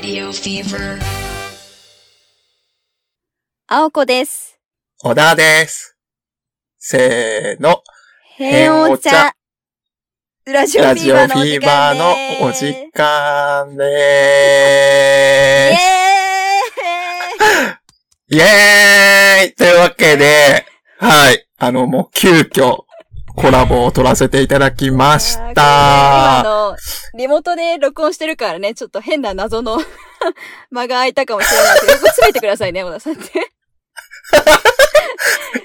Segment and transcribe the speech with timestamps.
[0.00, 1.00] Radio Fever.
[3.66, 4.60] 青子です。
[5.02, 5.96] 小田です。
[6.78, 7.82] せーの。
[8.36, 9.34] 変お茶。
[10.46, 12.12] ラジオフィラジオフーバーの
[12.46, 13.74] お時ィーバ間ーのおです。
[13.74, 13.84] 時間イで
[15.56, 15.76] エー
[18.30, 18.36] す。
[18.36, 20.64] イエーイ というわけで、
[20.98, 21.44] はい。
[21.58, 22.84] あの、もう急遽、
[23.38, 26.40] コラボを取らせていただきましーイ今た。
[26.40, 26.76] あの、
[27.16, 29.78] リモートで録音してるからね、ちょっと変な謎の
[30.72, 33.52] 間が空いたかもしれないけど、詰めてくださいね、小田さんって。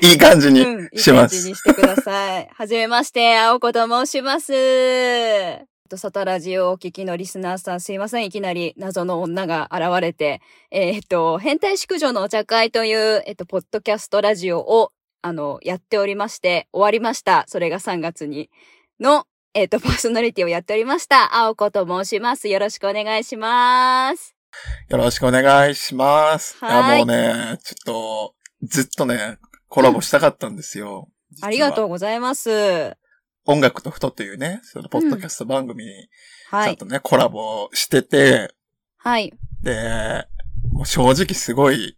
[0.07, 1.35] いい感じにうん、いいします。
[1.35, 2.47] 感じにしてください。
[2.53, 4.53] はじめまして、青子と申します。
[4.53, 8.25] えっとサタラジオをお聞きのリスナーさんすいません。
[8.25, 14.91] いきなり謎の女が現れて、えっと、変態淑女のお茶会という、えっと、ポッドキャストラジオを、
[15.23, 17.45] あの、やっておりまして、終わりました。
[17.47, 18.49] それが3月に、
[18.99, 21.33] の、えっと、パーソナリティをやっておりました。
[21.37, 22.49] 青子と申します。
[22.49, 24.35] よろしくお願いします。
[24.89, 26.57] よろしくお願いします。
[26.59, 29.37] はいもうね、ちょっと、ずっとね、
[29.69, 31.07] コラボしたかったんですよ。
[31.41, 31.85] ありがとう。
[31.85, 32.97] うございます。
[33.45, 35.91] 音楽とふとというね、そのポッドキャスト番組に、
[36.49, 36.85] はいちゃんと。
[36.85, 38.53] ね、コラボしてて、
[38.97, 39.33] はい。
[39.61, 40.25] で、
[40.73, 41.97] もう正直すごい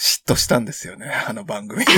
[0.00, 1.84] 嫉妬したんですよね、あの番組。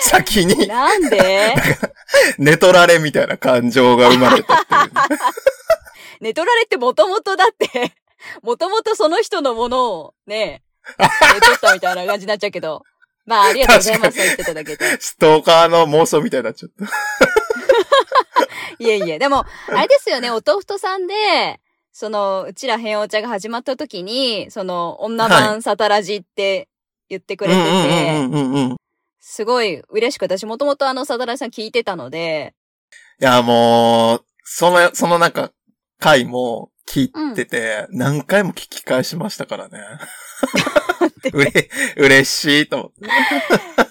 [0.00, 1.54] 先になんで？
[2.38, 4.90] 寝取られみたいな感情が生まれたっていうね、
[6.20, 7.92] 寝取られってもともとだって、
[8.42, 10.62] もともとその人のものをね、
[10.98, 12.82] 寝取ったみたいな感じになっちゃうけど。
[13.26, 14.16] まあ、ありがとうございます。
[14.16, 14.98] 言っていただけて。
[15.02, 16.86] ストーカーの妄想みたいになっちゃった。
[18.78, 19.18] いえいえ。
[19.18, 21.60] でも、あれですよね、お豆腐とさんで、
[21.98, 26.68] その、うちら変お茶が始まった時に、その、女版サタラジって
[27.08, 27.72] 言ってくれてて、う
[28.22, 28.72] んうんうんうんうん。
[28.74, 28.76] い
[29.18, 32.54] すごい嬉しく、私もともとあのサタラジさん聞いてたので、
[33.18, 35.50] や、もう、その、そのなんか、
[35.98, 39.80] 回も聞いてて、何回も聞き返しましたからね。
[41.32, 42.92] うれ、嬉しいと思っ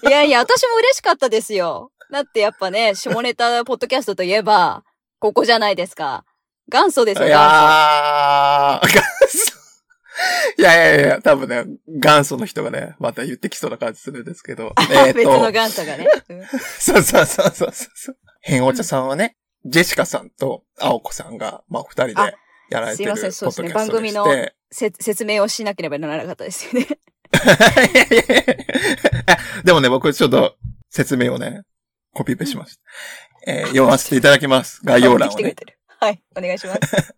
[0.00, 0.08] て。
[0.08, 1.92] いやいや、私も嬉しかったですよ。
[2.10, 4.82] だってやっぱね、下ネタポッドキャストといえば、
[5.18, 6.24] ここじゃないですか。
[6.70, 9.58] 元祖ですよ、い元やー、元祖。
[10.58, 14.74] いやいやいや、多分ね、元祖の人がね、また言ってきそうな感じするんですけど。
[14.78, 14.92] 祖。
[15.06, 16.08] えっ別のと、元祖がね。
[16.28, 16.46] うん
[16.78, 18.16] そうそうそうそうそう。
[18.40, 22.36] 変お茶さんはね、ジェシカさんと青子さんが、まあ二人で
[22.70, 23.42] やられてるポッドキャストでして。
[23.42, 24.26] すいませんそうですね番組の
[24.70, 26.80] せ説明をしなければならなかったですよね。
[26.82, 30.56] いやいやいやでもね、僕ちょっと
[30.90, 31.62] 説明をね、
[32.12, 32.82] コピペしました。
[33.46, 34.80] えー読ませていただきます。
[34.84, 35.54] 概要欄をね来てくれ。
[35.54, 35.77] てる。
[36.00, 37.14] はい、お願いします。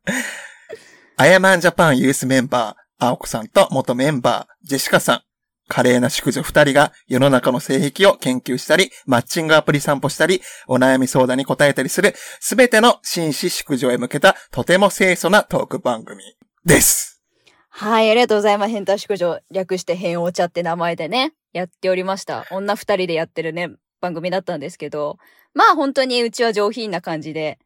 [1.16, 5.22] アヤマンジャパンユースメンバー、青子さんと元メンバー、ジェシカさん。
[5.68, 16.24] 華麗な淑女二人が世の中の性癖を研究したり、マッチングアプリ散歩したり、お悩み相談に答えたりする、すべての紳士淑女へ向けた、とても清楚なトーク番組
[16.64, 17.22] です。
[17.68, 18.72] はい、ありがとうございます。
[18.72, 22.46] 変態淑女、略して変お茶って名前でね、やっておりました。
[22.50, 23.68] 女二人でやってるね、
[24.00, 25.18] 番組だったんですけど、
[25.54, 27.58] まあ本当にうちは上品な感じで、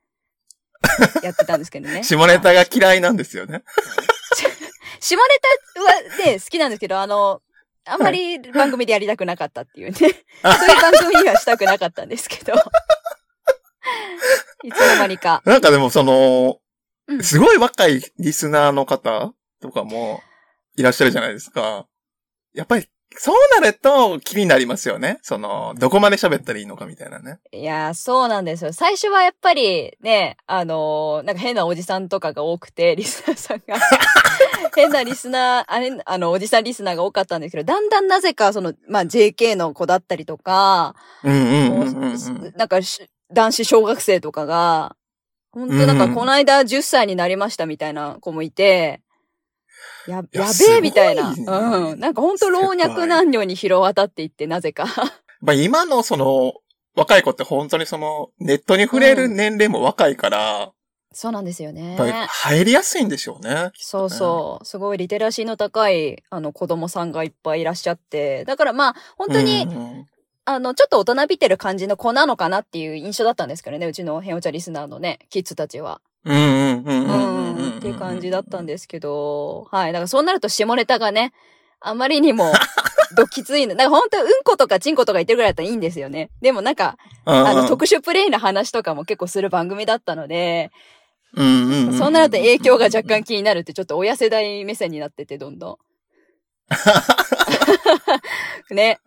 [1.22, 2.02] やってたんですけどね。
[2.02, 3.62] 下ネタが嫌いなんですよね。
[5.00, 5.22] 下ネ
[5.74, 5.90] タは
[6.26, 7.42] ね、好きなんですけど、あの、
[7.86, 9.94] あんまり番組でやりたくなかったっていうね。
[9.94, 10.16] そういう
[10.80, 12.54] 番組にはしたくなかったんですけど。
[14.64, 15.42] いつの間にか。
[15.44, 16.58] なんかでもその
[17.08, 20.22] う、んすごい若いリスナーの方とかも
[20.76, 21.86] いらっしゃるじゃないですか。
[22.54, 25.18] やっぱり、そうなると気になりますよね。
[25.22, 27.38] その、どこまで喋ったらいいのかみたいなね。
[27.52, 28.72] いやー、そうなんですよ。
[28.72, 33.78] 最初はやっぱりね、あのーなんか変なおじさんとかが多くて、リスナーさんが。
[34.74, 42.16] 変なリスナー、あれ、あの、おじさんリスナーが多かったんですけど、だんだんなぜか、その、まあ、JK の子だったりとか、うんうんうんもううんう
[42.48, 42.52] ん。
[42.56, 44.96] なんかし、男子小学生とかが、
[45.52, 49.00] 本当なんかうんこの間10歳になりましたみたいな子もいて、
[50.10, 51.32] や、いややべえみたいな。
[51.32, 52.00] いねうん。
[52.00, 54.86] なんか本当老若男女に広渡っていって、なぜか。
[55.40, 56.54] まあ今のその、
[56.96, 60.72] 若い子って本当にその、ネットに触れる年齢も若いから、
[61.14, 61.96] そうなんですよねやっ。
[61.98, 63.70] ぱり入りやすいんでしょうね。
[63.74, 64.64] そうそう。
[64.64, 68.44] すごいリテラシーの高い、あの、子供さんがいっぱいいらっしゃって。
[68.44, 70.06] だからまあ、本当に、うんうん
[70.46, 73.86] あの、ちょっと大人びてる感じの子なのかなっていう印象だったんですけどね。
[73.86, 76.02] うちのヘオチャリスナーのね、キッズたちは。
[76.24, 77.23] うんうんうんううんう
[77.56, 79.92] っていう感じだったんですけど、はい。
[79.92, 81.32] だからそうなると下ネタがね、
[81.80, 82.52] あまりにも、
[83.16, 83.74] どきついの。
[83.74, 86.30] なんか本当うんことかちんことか言ってるぐらいだったらいいんですよね。
[86.40, 86.96] でもなんか、
[87.26, 90.70] うんあの、特殊プレイの話とかも結構する番組だったので、
[91.36, 95.76] うんうんうんうんそうなると影響が若干気になるってちょっと親世代目線になってて、どんどん。
[98.74, 99.00] ね。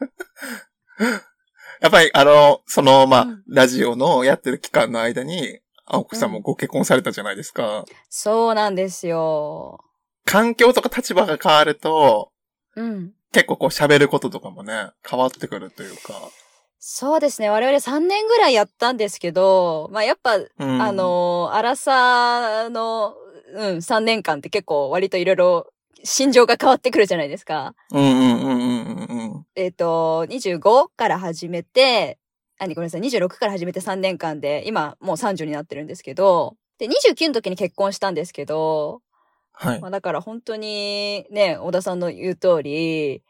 [1.80, 5.60] やっぱり、あの、その、まあ、うんラジオのやってる期間の間に、
[5.90, 7.86] 青子さんもご結婚されたじゃないですか。
[8.10, 9.80] そうなんですよ。
[10.26, 12.32] 環境とか立場が変わると、
[12.76, 13.14] うん。
[13.32, 16.14] 結構こう喋ることとかもね、変わってくるというか。
[16.80, 17.50] そうですね。
[17.50, 23.16] 我々3年ぐらいやったんですけど、まあやっぱ、うん、あ、の、荒さの、
[23.54, 25.68] うん、3年間って結構割といろいろ
[26.04, 27.74] 心情が変わってくるじゃないですか。
[27.92, 32.20] うんうんうんうんうんえっ、と、25から始めて、
[32.60, 39.02] あ、ごめんなさい、26から始めて3年間で、今もう30になってるんですけど、で、29の時に結婚したんですけど、
[39.52, 39.82] はい。
[39.82, 39.88] ま。
[39.88, 43.24] あだから本当にね、小田さんの言う通り、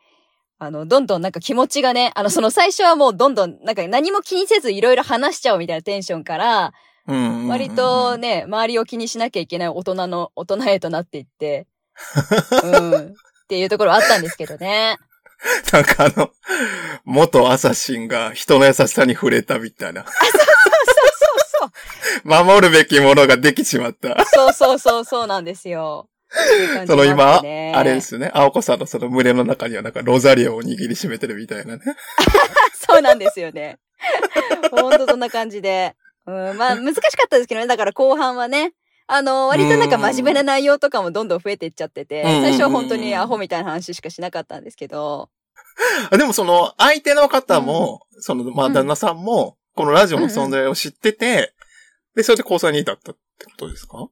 [0.59, 6.73] あの、どんどんなんか気持ちがね、あの、その最初はもうどんどんなんか何も気にせずいろいろ話しちゃおうみたいなテンションから、
[7.07, 11.67] 割と、ね、周りを気にしなきゃいけない大人の、大人へとなっていって、
[12.63, 13.13] うん、っ
[13.47, 14.97] ていうところあったんですけどね。
[15.71, 16.31] なんかあの、
[17.05, 20.03] 元アサシンが人の優しさに触れたみたいな。
[20.03, 20.11] そう
[21.59, 24.25] そう守るべきものができちまった。
[24.25, 24.53] そう。
[24.53, 26.09] そうそうそうそうなんですよ。
[26.85, 28.01] その今、てねあれで。
[28.01, 28.31] すね。
[28.33, 31.81] 青子さんのその胸の中にはなんかロザリオを握りしめてるみたいなね。
[32.75, 33.79] そうなんですよね。
[34.71, 35.95] ほんとそんな感じで。
[36.25, 37.67] うん、まあ難しかったですけどね。
[37.67, 38.73] だから後半はね。
[39.07, 42.41] あの、割となんか真面目な内容とかもどんどん増えていっちゃってて、うん。
[42.41, 45.29] 最初は本当にアホみたいな話しかしなかったんですけど、
[46.11, 48.73] あでもその相手の方も、その、まあうん。
[48.73, 51.53] 旦那さんも、このラジオの存在を知ってて、
[52.15, 54.09] で、それで交際に至ったってことですか？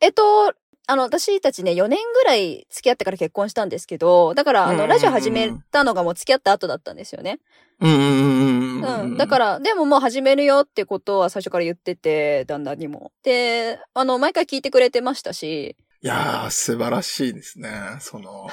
[0.00, 0.54] えっと、
[0.88, 7.40] あの、私たちね、4年ぐらい付き合ってから結婚したんですけど、だから、あの、ラジオ始めたのがもう付き合った後だったんですよね。
[7.80, 9.16] うんうん。
[9.16, 13.10] だから、でももう始めるよってことは最初から言ってて、旦那にも。
[13.24, 17.70] で、あの、毎回聞いてくれてましたし、いやー、素晴らしいですね。
[18.00, 18.48] その、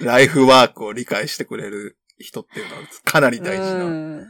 [0.00, 4.26] ライフワークを理解してくれる人っていうのはかなり大事な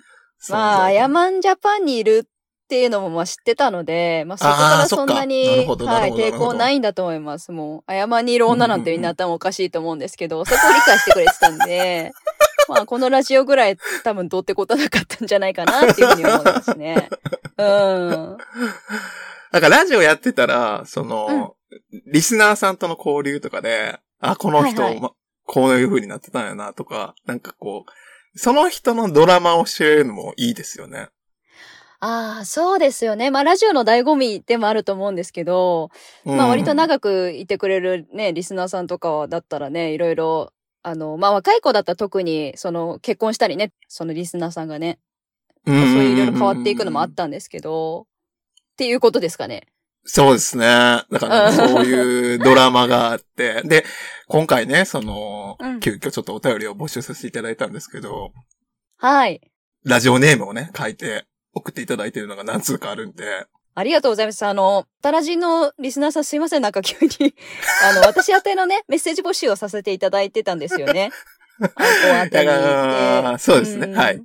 [0.48, 0.94] まあ、ア在。
[0.96, 2.28] ヤマンジャパンにいる
[2.66, 7.52] っていうのもまあ知ってたので、まあそこからそんなに、はい、抵抗ないんだと思います。
[7.52, 12.10] もう、アヤマンにいる女なんてみんな頭おかしいと思うんですけど、そこを理解してくれてたんで、
[12.68, 17.08] まあこのラジオぐらい多分どうってことなかったんじゃないかなっていうふうに思いますね。
[17.56, 18.36] うん。
[19.52, 21.54] なんかラジオやってたら、その、
[22.06, 25.12] リスナーさんとの交流とかで、あ、この人、はいはいま
[25.46, 31.08] こういう風になってたんやなとか、なんかこう、その人のドラマを知れるのもいいですよね。
[32.00, 33.30] ああ、そうですよね。
[33.30, 35.90] まあラジオの醍醐味でもあると思うんですけど、
[36.24, 40.52] まあ割と長くいてくれるね、リスナーさんとかだったらね、いろいろ、
[40.82, 44.98] あの、まあ若い子だったら特に、その結婚したりね、そのリスナーさんがね、
[45.66, 48.04] そうそういういろいろ変わっていくのもあったんですけど、っ
[48.76, 49.66] ていうことですかね。
[50.04, 50.64] そうですね。
[50.64, 53.62] だから、うんそういうドラマがあって。
[53.64, 53.84] で、
[54.28, 58.32] 今回ね、その、うん急遽ちょっとお便りを募集させていただいたんですけど、
[58.98, 59.40] はい。
[59.84, 64.44] ラジオネームをね、書いて送っていただいているのが何通かあるんで、ありがとうございます。
[64.46, 67.34] あの、タラジのリスナーさんすいません、なんか急に、
[67.84, 71.10] あの、私宛てのね、メッセージ募集をさせていただいてたんですよね。
[71.60, 74.22] あこう宛てにだからでそうですねんはい。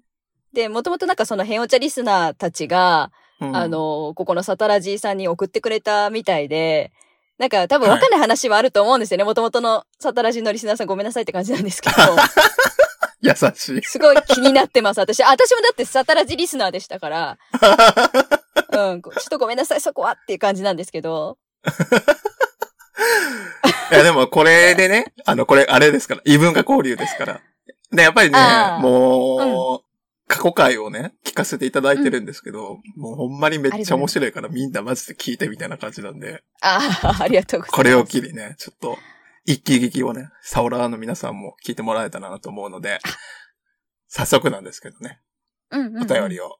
[0.53, 6.91] で、もともとなんかその変お茶リスナーたちが、うんあ、の、ここのサタラジーさんに送ってくれたみたいで、
[7.37, 9.23] なんか多分わかんない話はあると思うんですよね。
[9.23, 11.95] もともとのサタラジーのリスナーさんごめんなさいって感じなんですけど、
[13.21, 13.81] 優しい。
[13.83, 14.99] すごい気になってます。
[14.99, 17.37] 私、あ私もだってサタラジリスナーでしたから、
[18.91, 21.37] うん、ちょっとごめんなさい、そこはっていう感じなんですけど。
[23.91, 27.41] いや、でもこれでね、あの、これ、あれですから、異文化交流ですから。
[27.91, 28.37] で、やっぱりね
[28.79, 29.91] もう、
[30.27, 37.75] 過去回をね、聞かせていただいてるんですけど、もうほんまにめっちゃ面白いからみんなマジで聞いてみたいな感じなんで、ああ、ありがとうございます。
[37.75, 38.97] これを機にね、ちょっと、
[39.45, 42.99] 一気劇をね、サオラーの皆さんも聞いてもらえたらなと思うので、
[44.07, 45.19] 早速なんですけどね、
[45.71, 46.57] うんうんうんお便りを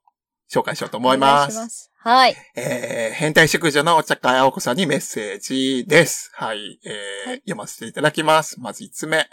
[0.51, 1.51] 紹介しようと思います。
[1.51, 1.91] いします。
[1.97, 2.35] はい。
[2.55, 6.31] えー、変態淑女のお茶会青子さんにメッセージです。
[6.33, 6.79] はい。
[6.83, 8.59] えーはい読ませていただきます。
[8.59, 9.29] まず5つ目。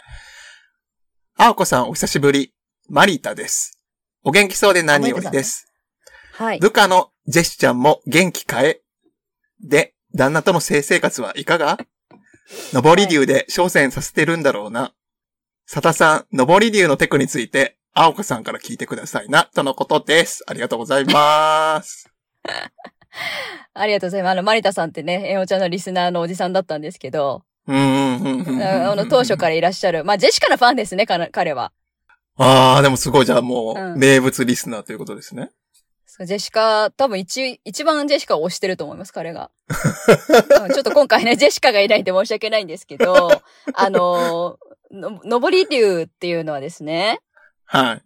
[1.35, 2.53] 青子さんお久しぶり。
[2.87, 3.79] マリタです。
[4.23, 5.67] お元気そうで何よりです。
[6.33, 6.59] はい。
[6.59, 8.81] 部下のジェシちゃんも元気かえ？
[9.61, 11.77] で、旦那との性生活はいかが？
[12.73, 14.93] 上り竜で焦点させてるんだろうな。
[15.71, 20.43] 佐田さん、上り竜のテクについて、青子さんから聞いてくださいな、とのことです。
[20.47, 22.09] ありがとうございます。
[23.73, 24.31] ありがとうございます。
[24.31, 28.63] あの、マリタさんってね、えおちゃんのリスナーのおじさんだったんですけど、うんうんうん。
[28.63, 30.03] あの、当初からいらっしゃる。
[30.03, 31.71] まあ、ジェシカのファンですね、彼は。
[32.37, 35.51] ああ、でもすごい、じゃあもう、うん名物リスナーということですね。
[36.25, 39.51] ジェシカ、多分一、一番ジェシカを推してると思います、彼が。
[40.63, 43.29] うんちょっと今回ね、ジェシカがいないんで申し訳ないんですけど、
[43.73, 44.57] あの、
[44.91, 47.21] の、上り竜っていうのはですね、
[47.65, 48.01] はい。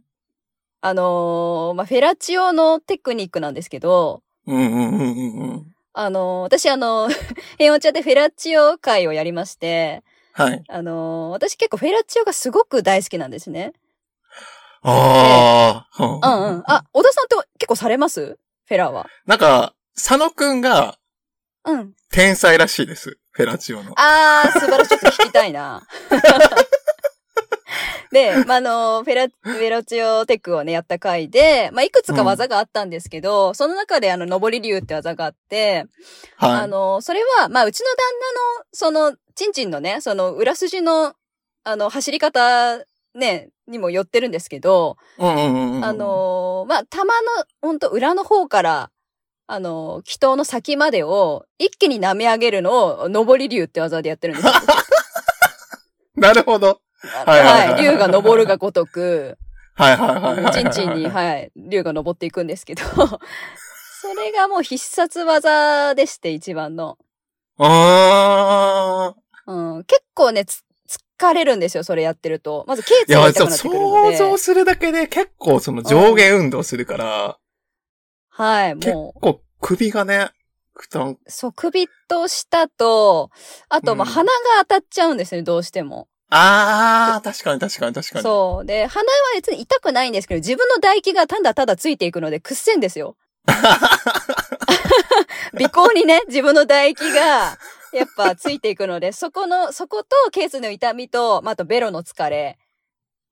[0.82, 5.76] あのーまあ、フェラチオのテクニックなんですけど、うんうんうんうんうん。
[5.94, 7.10] あの、私あの、
[7.58, 10.04] ヘオ茶でフェラチオ会をやりまして、
[10.34, 10.64] はい。
[10.68, 13.74] あの、私結構フェラチオがすごく大好きなんですね。
[14.84, 16.18] ああ、うんう
[16.60, 16.64] ん。
[16.68, 18.38] あ、小田さんって結構されます？
[18.66, 19.08] フェラは。
[19.26, 20.98] なんか、佐野くんが
[21.66, 21.94] うん。
[22.12, 23.18] 天才らしいです。
[23.32, 23.94] フェラチオの。
[23.96, 24.90] あー、素晴らしい。
[24.90, 25.82] ちょっと聞きたいな。
[28.12, 35.86] で、まあ、あの、フェラ、フェラチオテックをね、やった回で、まあ、いくつか技があったんですけど、その中であの、上り流って技があって、
[36.38, 36.52] はい。
[36.62, 37.96] あの、それは、まあ、うちの旦
[38.92, 41.16] 那の、その、ちんちんのね、その、裏筋の、
[41.64, 42.78] あの、走り方、
[43.16, 44.98] ね、にも寄ってるんですけど。
[45.20, 47.28] あ、の、まあ、玉の、
[47.62, 48.92] ほんと裏の方から、
[49.48, 54.54] あの、祈祷の先までを一気に舐め上げるのを、上り流って技でやってるんですよ。
[56.16, 56.82] なるほど。
[57.02, 57.84] ははいはいはいい。
[57.84, 59.38] 竜が登るがごとく、
[59.76, 60.54] はいはいはいはいはい。
[60.54, 62.84] ちんちんに、はい、竜が登っていくんですけど、
[64.02, 66.98] それがもう必殺技でして、一番の。
[67.58, 69.52] ああ。
[69.52, 70.64] うん、結構ね、つ、
[71.24, 72.66] 疲れるんですよ、それやってると。
[72.68, 74.18] まず、頸椎が痛そう、くなってくるので。
[74.18, 77.38] 想像するだけで結構その上下運動するから、
[78.30, 80.32] はい、結もう、構首がね、
[80.74, 81.18] 負担。
[81.28, 83.30] そう、首と下と、
[83.70, 86.08] あと、ま鼻が当たっちゃうんですね、どうしても。
[86.30, 88.24] ああ、確かに確かに確かに。
[88.24, 88.66] そう。
[88.66, 93.16] で、鼻は別に痛くないんですけど、自分の唾液がただただついていくので、くっせんですよ。
[95.54, 97.60] 鼻孔にね、自分の唾液が、
[97.94, 102.58] やっぱついていくので、そこの、そこと、ケースの痛みと、まあ、あとベロの疲れ。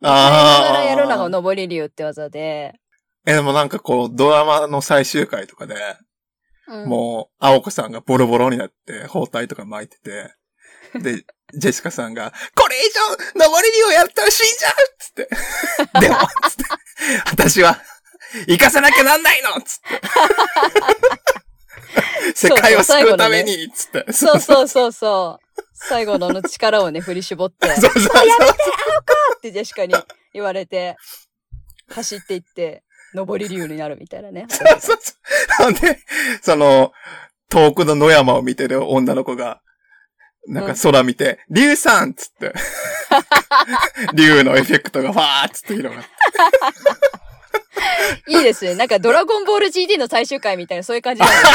[0.03, 2.79] あー耐えながらやるのが上り流って技で。
[3.25, 5.75] え、でもなんかこう、ドラマの最終回とかで、
[6.67, 10.33] うん、もう、青子さんがボロボロになって、包帯とか巻いてて、
[10.99, 12.89] で、ジェシカさんが、これ以
[13.35, 15.29] 上、登りをやったら死んじゃうつって。
[15.99, 16.15] でも、
[16.49, 16.63] つって、
[17.29, 17.79] 私は、
[18.47, 20.01] 生かさなきゃなんないのつって。
[22.35, 24.11] 世界を救うために、つって。
[24.13, 25.61] そうそうそうそう。
[25.73, 27.67] 最後のあの力をね、振り絞って。
[27.75, 28.11] そうそうそう。
[29.37, 29.95] ってジェシカに
[30.33, 30.95] 言われて、
[31.89, 32.83] 走っていって、
[33.13, 34.45] 上り流になるみたいなね。
[34.49, 35.73] そうそうそう。
[35.73, 35.99] で、
[36.41, 36.93] その、
[37.49, 39.61] 遠くの野山を見てる女の子が、
[40.47, 42.53] なんか空見て、竜さんっつって、
[44.13, 46.09] 竜のエフェクトがファーっつって広がって。
[48.27, 48.75] いいですね。
[48.75, 51.49] なんかドラゴンボール GD の最終回みたいなそういう感じなんですよ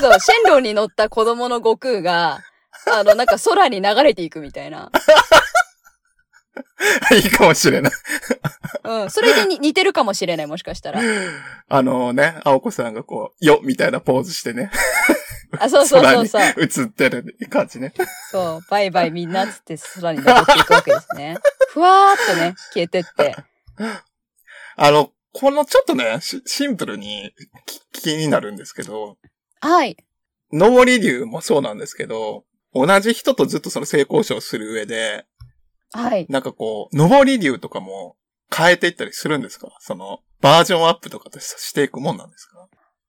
[0.10, 2.40] そう、シェンロンに乗った子供の悟空が、
[2.92, 4.90] あの、なんか空に流れていくみたいな。
[7.12, 7.92] いいかもしれない。
[8.84, 9.10] うん。
[9.10, 11.00] それでに似てるかもしれない、もしかしたら。
[11.68, 14.70] あのね、青子さんがこう、よみたいなポーズしてね。
[15.58, 16.42] あ、そうそうそうそう。
[16.42, 17.92] 映ってる感じね。
[18.30, 21.38] そう、バイバイみんなっつって空に登っていくわけですね。
[21.70, 23.36] ふわーっとね、消えてって。
[24.76, 27.30] あの、このちょっとね、シシンプルに
[27.92, 29.18] き気になるんですけど、
[29.60, 29.98] はい。
[30.50, 35.26] 上り竜もそうなんですけど、同じ人とずっとその性交渉する上で、
[35.92, 36.26] はい。
[36.30, 38.16] なんかこう、上り竜とかも
[38.54, 39.68] 変えていったりするんですか？
[39.80, 42.68] その、バージョンアップとかってしていくもんなんですか？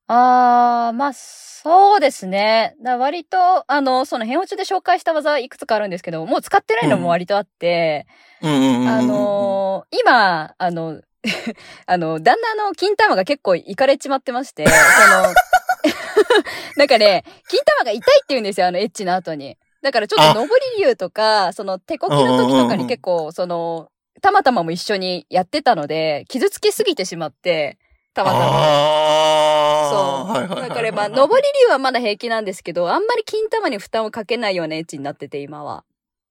[0.09, 2.75] あー、まあ、そうですね。
[2.83, 3.37] だ割と、
[3.71, 8.05] あの、その変落ちで紹介した技いくつかあるんですけど、もう使ってないのも割とあって、
[8.41, 8.87] うんうんうんうん。
[8.89, 11.01] あ、のー今、あの、
[11.85, 15.33] あの、旦那の金玉が結構いかれちまってまして、その、
[16.77, 19.57] なんかね、金玉が痛いって言うんですよ、あの、エッチの後に。
[19.81, 20.45] だからちょっと上
[20.77, 23.89] り竜とか、その手こきの時とかに結構、その、
[24.21, 27.77] たまたまも一緒にやってたので、傷つきすぎてしまって、
[28.13, 28.45] たまたま。
[28.49, 30.33] あそう。
[30.33, 35.83] はいはいはいはいだからまあ、上り竜はまだ平気なんですけど、あんまり金玉に負担をかけないようなエッチになってて、今は。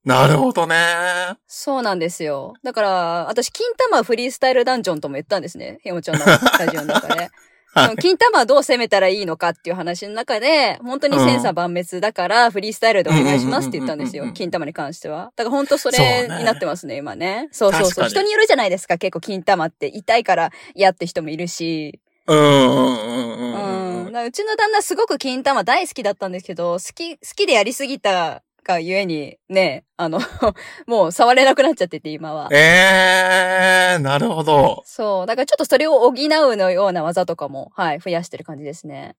[0.06, 1.36] なるほどね。
[1.48, 2.54] そうなんですよ。
[2.62, 2.90] だから、
[3.28, 5.80] 私、金玉フリースタイルダンジョンとも言ったんですね。
[5.82, 7.20] ヘモちゃんのスタジオの中で。
[7.74, 14.32] はい金玉はどう攻めたらいいのかっていう話の中で、本当に千差万別だから、フリースタイルでお願いしますって言ったんですよ。
[14.32, 15.30] 金玉に関しては。
[15.36, 17.48] だから本当それになってますね、今ね。
[17.52, 18.08] そうそうそう。
[18.08, 19.88] 人によるじゃないですか、結構金玉って。
[19.88, 22.00] 痛いから嫌って人もいるし。
[22.26, 24.24] うんうんうんうんうん。
[24.24, 30.20] うちの旦那すごく金玉大好きだったんですけど、好き、好きでやりすぎたがゆえに、ね、あの、
[30.86, 32.48] もう触れなくなっちゃってて、今は。
[32.50, 34.82] ええー、なるほど。
[34.84, 35.26] そう。
[35.26, 36.12] だからちょっとそれを補う
[36.56, 39.14] のような技とかも、はい、増やしてる感じですね。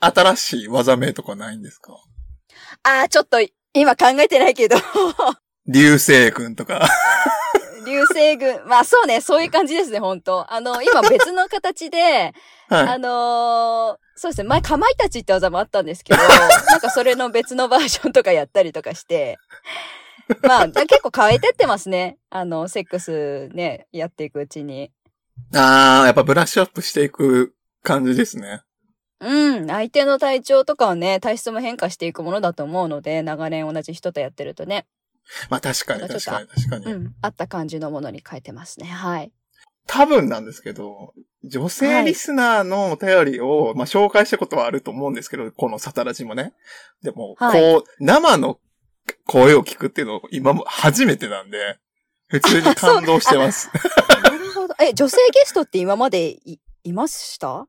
[0.00, 1.96] 新しい技名とかないんですか？
[2.82, 3.38] あー、ちょっと、
[3.72, 4.76] 今考えてないけど、
[5.66, 6.88] 流星群とか。
[7.84, 12.34] 流星群、まあそうね、そういう感じですね、本当あの、今別の形で、
[12.68, 16.18] はあのーそうですね、前、かまいたちって技もあったんですけど、
[16.68, 19.38] なんかそれの別のバージョンとかやったりとかして、
[20.42, 22.18] まあ、結構変えてってますね。
[22.28, 24.84] あの、セックスね、やっていくうちに。
[24.84, 24.90] い。
[25.56, 28.60] ああ、やっぱブラッシュアップしていく感じですね。
[29.20, 29.66] うん。
[29.66, 34.86] 相手の体調とかはね、体質も変化していくものだと思うので、長年同じ人とやってるとね。
[35.48, 36.86] まあ確かに確かに確かに。
[36.86, 37.14] うん。
[37.22, 38.86] あった感じのものに変えてますね。
[38.86, 39.32] はい。
[39.86, 46.54] 多分なんですけど、女性リスナーのお便りを、まあ紹介したことはあると思うんですけど、このサタラジもね。
[47.02, 48.60] でも、はいこう、生の
[49.26, 51.78] 声を聞くっていうの今も初めてなんで、
[52.28, 53.70] 普通に感動してます。
[54.22, 54.74] なるほど。
[54.80, 57.66] え、女性ゲストって今までい、いました？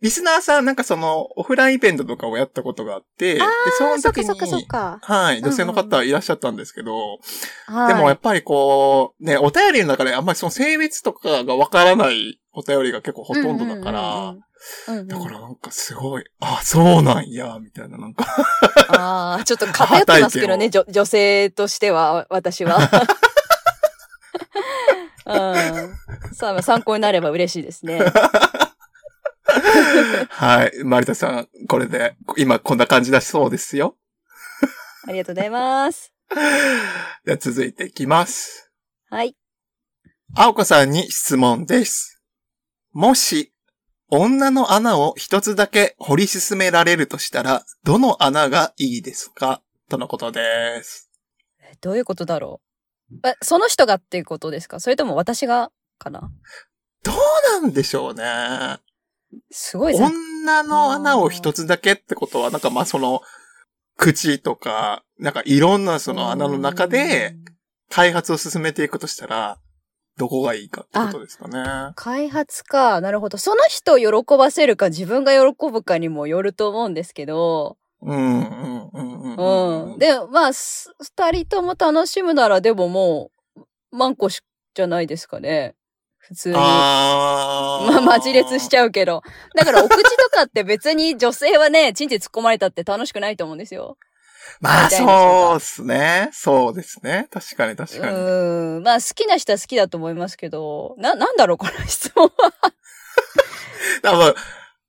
[0.00, 3.40] リスナーさんなんかその、オフラインイベントとかをやったことがあって、で、
[3.76, 4.98] その時そっかそっかそか。
[5.02, 7.18] はい、女性の方いらっしゃったんですけど、
[7.66, 7.94] はい。
[7.94, 14.40] でもやっぱりこう、ね、お便りの中であんまりその性別とかがわからないお便りが結構ほとんどだから、うんうんうんうん
[15.08, 18.26] だからなんかすごい、あ、そうなんや、みたいな、なんか。
[18.90, 22.78] ああ、ちょっと偏ってますけどね、 女女性としては、私は。
[25.24, 26.34] うん。
[26.34, 28.00] さあ、参考になれば嬉しいですね。
[30.28, 30.84] はい。
[30.84, 33.96] マリタさん、これで、今こんな感じだそうですよ。
[35.06, 36.12] ありがとうございます。
[37.24, 38.70] では続いていきます。
[39.08, 39.36] はい。
[40.36, 42.22] 青子さんに質問です。
[42.92, 43.52] もし、
[44.08, 49.62] 女の穴を一つだけ掘り進められるとしたら、どの穴がいいですか？
[49.88, 51.10] とのことです。
[51.60, 52.60] えどういうことだろ
[53.12, 53.26] う？
[53.28, 54.78] え、その人がっていうことですか？
[54.80, 56.30] それとも私がかな？
[57.02, 57.16] どう
[57.62, 58.78] なんでしょうね。
[59.50, 63.22] すごい女の穴を一つだけってことは、なんかまあその、
[63.96, 67.36] 口とか、なんかいろんなその穴の中で、
[67.90, 69.58] 開発を進めていくとしたら、
[70.16, 71.92] どこがいいかってことですかね。
[71.96, 73.00] 開発か。
[73.00, 73.38] なるほど。
[73.38, 77.78] その人を喜ばせるか自分が喜ぶかにもよると思うんですけど。
[78.02, 79.92] うん、うん、うん、うん。
[79.92, 79.98] うん。
[79.98, 84.42] で、まあ、す二人とも楽しむならでももう、マンコし
[84.74, 85.74] じゃないですかね。
[86.30, 86.54] 普通に。
[86.56, 89.22] あーまあ、マジ列しちゃうけど。
[89.56, 93.98] だから、お口とかって別に女性はね、チンチン突っ込まれたって楽しくないと思うんですよ。
[94.60, 96.30] まあ、そうですね。
[96.32, 97.28] そうですね。
[97.32, 98.16] 確かに確うかに。
[98.16, 98.82] ーん。
[98.82, 102.52] まあ、好きな人は好きだと思いますけど、な、なんだろう、この質問は。
[104.02, 104.34] 多分、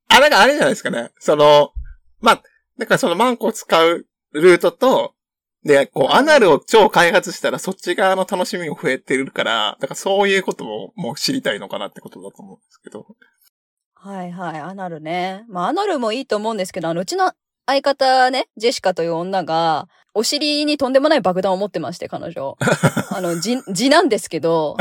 [0.09, 1.09] あ、なんかあれじゃないですかね。
[1.19, 1.71] その、
[2.19, 2.43] まあ、
[2.77, 5.15] だからそのマンコを使うルートと、
[5.63, 13.05] で、こう、アナルを超開発したらそっち側の楽しみも増えてるから、だからそういうことももう知りたいのかなってことだと思うんですけど。
[13.93, 15.45] はいはい、アナルね。
[15.47, 17.33] まあ、アナルもいいと思うんですけど、あの、うちの
[17.67, 22.57] 相方ね、ジェシカという女が、お尻にとんでもない爆弾を持ってまして、彼女。
[23.11, 24.75] あの、字、字なんですけど、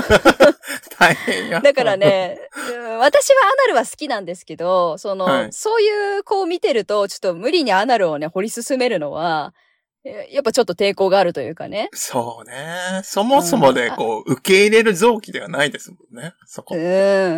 [0.99, 1.61] 大変や。
[1.61, 1.97] だから。
[1.97, 2.39] ね、
[2.75, 9.70] うん私はアナルは好きなんですけど、その、はいそういう子を見てると、ちょっと無理にアナルをね、掘り進めるのは、え
[10.05, 11.91] やっぱちょっと抵抗があるというかね。
[11.93, 13.01] そうね。
[13.05, 16.33] そもそもで、こう、受け入れる臓器ではないですもんね。
[16.47, 16.75] そこ。
[16.75, 16.83] うん。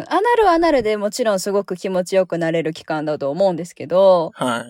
[0.08, 4.64] アナルはアナルでもちろんすごく気持ちよくなれる期間だと思うんですけど、は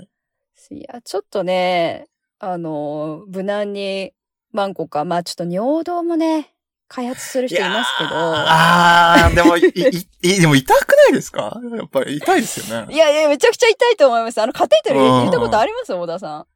[0.71, 0.75] い。
[0.75, 2.07] いや、ちょっとね、
[2.39, 4.15] あの、無難に
[4.55, 6.55] 何個か、まあちょっと尿道もね、
[6.89, 11.59] 開発する人いますけど、ああ、でも、い、い、い、 でも痛くないですか？
[11.77, 12.95] やっぱり痛いですよね。
[12.95, 14.41] いやいや、めちゃくちゃ痛いと思います。
[14.41, 15.93] あの、カテーテルうん入れたことあります？
[15.95, 16.47] 小田さん。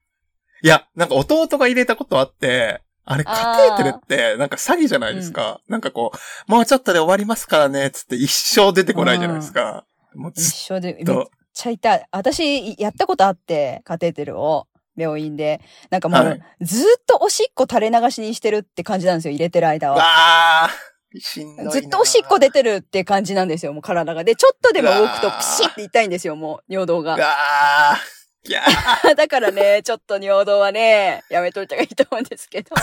[0.66, 5.61] いや、なんか弟が入れたことあって、あれ、カテーテルって、なんか詐欺じゃないですか。
[5.68, 6.11] なんかこ
[6.48, 9.87] う、もうちょっとで終わりますからね、つって一生出てこないじゃないですか。
[10.16, 11.31] もう一ずっ緒で、めっと。
[11.55, 12.07] ちゃ痛い。
[12.11, 14.66] 私、やったことあって、カテーテルを。
[14.96, 15.61] 病院で。
[15.90, 20.64] なんかもう、はいずーっとおしっこ垂れ流しにしてるって感じなんですよ、入れてる間わは。
[20.64, 20.70] あ、
[21.18, 24.24] しんどいなずっとおしっこ出てるって感じなんですよ、もう体が。
[24.24, 27.14] で、ちょっとでも動くとうわーピシッて痛いんですよ、もう、尿道が。
[27.14, 27.98] ああ、
[28.46, 32.74] いやー だからね、ちょっと尿道はね、やめといた方がいいと思うんですけど。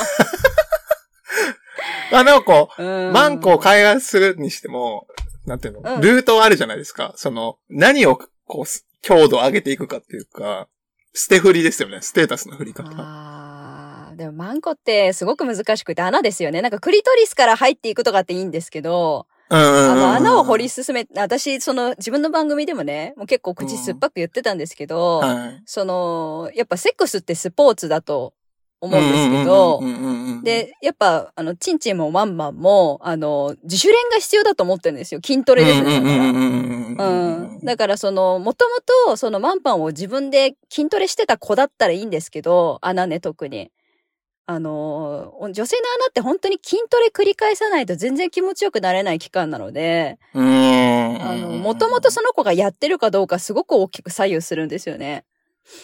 [2.11, 5.07] ま あでもこう、うんマンコを開発するにしても、
[5.45, 7.13] なんていうの、うんルートあるじゃないですか。
[7.15, 10.67] その、何をこう、す強度を上げていくかっていうか、
[11.13, 12.01] 捨て振りですよね。
[12.01, 12.89] ステータスの振り方。
[12.97, 16.61] あーでもマンコってすごく難しくて穴ですよね。
[16.61, 25.61] なんかクリトリスから入っていくとかっていいんですけど、あの穴を掘り進め、私、その自分の番組でもね、もう結構口酸っぱく言ってたんですけど、はい。
[25.65, 28.33] その、やっぱセックスってスポーツだと
[28.81, 35.21] 思うんですけどうん、うんうんうんうん、で、やっぱ、あの、チンチンもワンマンも、あの、自主練が必要だと思ってるんですよ。
[35.23, 35.95] 筋トレですね。
[35.95, 37.13] だからう
[37.53, 37.59] ん。
[37.63, 38.75] だからその、もとも
[39.07, 43.71] とそのマンパンを自分で筋トレしてた子だったらいいんですけど、穴ね特に。
[44.45, 55.23] あの、女性の穴って本当に筋トレ繰り返さないと全然気持ちよくなれない期間なので、もともとその子がやってるかどうかすごく大きく左右するんですよね。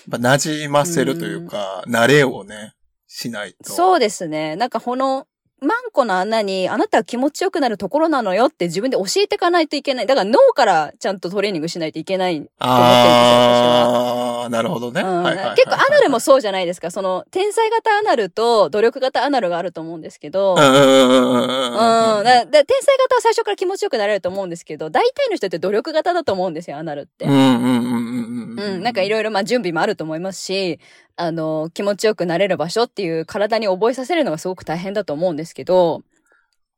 [0.09, 2.73] 馴染ませるというか、慣れをね、
[3.07, 3.71] しないと。
[3.71, 4.57] そうですね。
[4.57, 5.25] なんかこの、
[5.61, 10.07] マンコの穴に、あなたは気持ちよくなるところなのよって自分で教えていかないといけない。
[10.07, 14.43] だから脳からちゃんとトレーニングしないといけないと思ってるんですよ、私は。
[14.43, 15.01] あー、なるほどね。
[15.01, 16.91] うんはいはいはいはい結構アナルもそうじゃないですか。
[16.91, 22.17] その、天才型アナルと努力型アナルがあると思うんですけど、うんうんうんうんうんうん。
[22.19, 22.23] うん。
[22.23, 27.25] だだ天才型は最初から気持ちよくなれると思うんですけど、大体の人って努力型だと思うんですよ、アナルって。
[27.25, 28.75] うんうんうんうんうん。
[28.75, 30.79] うん、なんかいろいろまあ準備もあると思いますし、
[31.19, 36.01] あの、気持ちよくなれる場所っていう体に覚えさせるのがすごく大変だと思うんですけど、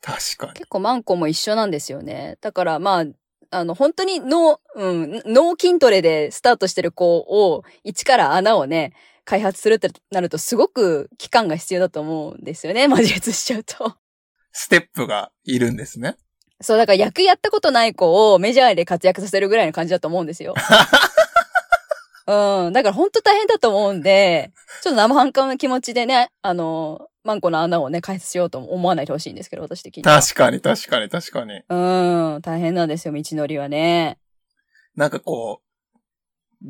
[0.01, 0.54] 確かに。
[0.54, 2.38] 結構マンコも一緒なんですよね。
[2.41, 3.06] だからまあ、
[3.51, 8.93] あの、本当に脳、うん、脳筋トレでスタートしてる子を、一から穴をね、
[9.25, 13.95] 開発するってなるとすごく期間が必要だと思うんですよね、 魔術しちゃうと。
[14.51, 16.15] ステップがいるんですね。
[16.62, 20.56] そう、だから役やったことない子をメジャーで活躍させるぐらいの感じだと思うんですよ。
[22.27, 22.73] うん。
[22.73, 24.51] だから本当大変だと思うんで、
[24.84, 30.21] ちょっと生半可な気持ちでね、あの、マンコの穴をね、開発しようと思わないでほしいんですけど、私的には。
[30.21, 31.62] 確かに確かに確かに。
[31.69, 32.41] うん。
[32.41, 34.17] 大変なんですよ、道のりはね。
[34.95, 35.71] なんかこう、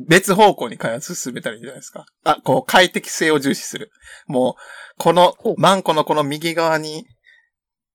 [0.08, 2.06] 別方向に開発進めたらいいんじゃないですか。
[2.24, 3.92] あ、こう、快適性を重視する。
[4.28, 4.62] もう、
[4.98, 7.06] このマンコのこの右側に、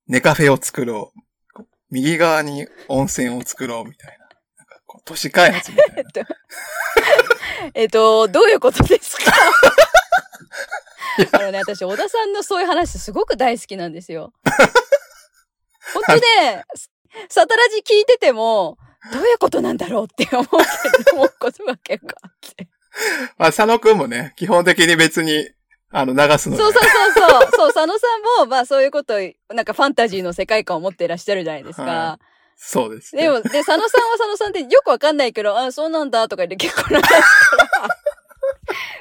[0.07, 1.63] ネカフェを作ろう。
[1.91, 4.26] 右側に温泉を作ろう、みたいな。
[5.07, 6.29] 都市開発みたいな。
[7.75, 9.33] えっと、どういうことですか？
[11.33, 14.33] あのね、私、小田さんのそういう話すごく大好きなんですよ。
[15.95, 16.65] 本当ね、
[17.31, 18.77] サタラジ聞いてても、
[19.13, 20.51] どういうことなんだろうって思うけ
[21.05, 22.69] ど、思うことが結構あって。
[23.39, 25.49] まあ、佐野くんもね、基本的に別に、
[25.93, 27.51] あの、流すのでそうそうそうそう。
[27.53, 29.15] そう、佐野さんも、まあそういうこと、
[29.55, 31.83] なんかファンタジーの世界観を持っていらっしゃるじゃないですか。
[31.85, 32.19] は
[32.57, 33.23] そうです、ね。
[33.23, 33.89] でも、で、佐野さんは
[34.19, 37.23] 佐野さんってよくわかんないけど、あ、そうなんだとか言って結構流すから、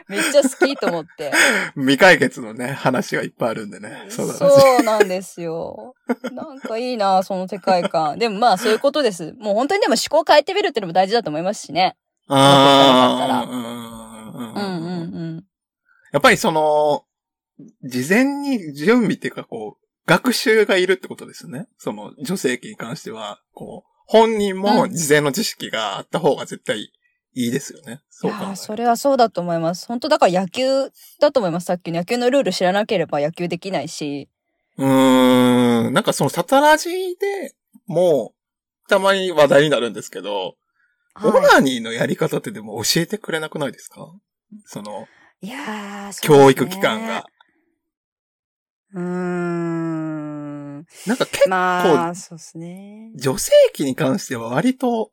[0.08, 1.32] めっちゃ好きと思って。
[1.76, 4.06] 未解決のね、話がいっぱいあるんでね。
[4.10, 4.32] そう。
[4.32, 5.96] そうなんですよ。
[6.32, 8.18] なんかいいな、その世界観。
[8.20, 9.34] でもまあそういうことです。
[9.39, 11.96] もう本当にでも思考を変えてみるっていうのも大事だと思いますしね。
[12.28, 15.44] ああ、うんうんうんうん。
[16.12, 17.04] やっぱりその、
[17.84, 21.68] 事前に準備っていうかこう、学習がいるってことですね。
[21.78, 26.91] その女性器に関しては、こう、本人も事前の知識があった方が絶対い
[27.34, 27.94] いですよね。
[27.94, 28.56] いそうか。
[28.56, 29.88] それはそうだと思います。
[29.88, 31.65] 本当だから野球だと思います。
[31.65, 34.30] さっきの野球のルール知らなければ野球できないし。
[34.78, 35.94] うーん。
[35.94, 37.56] なんかそのサタラジで
[37.88, 38.34] も
[38.86, 40.56] う、たまに話題になるんですけど、
[41.24, 44.13] オはナニーのやり方ってでも教えてくれなくないですか？
[44.65, 45.08] その、
[45.41, 47.26] い、いやー、ね教育機関が。。
[48.96, 50.76] うーん。
[51.06, 53.12] なんか結まあ、そうですね。
[53.16, 55.12] 女性器に関しては割と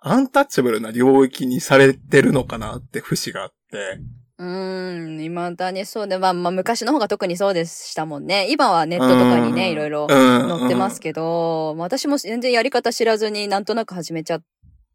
[0.00, 4.00] アンタッチャブルな領域にされてるのかなって節があって。
[4.38, 8.46] うーん、未だにそうで、まあ、まあ、昔の方が特にそうでしたもんね。
[8.50, 14.42] 今はネットとかにね、いろいろ載載ってますけど、まあ私も全然やり方知らずになんとなく始めちゃっ